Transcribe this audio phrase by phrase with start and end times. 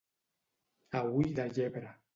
[1.01, 1.99] A ull de llebre.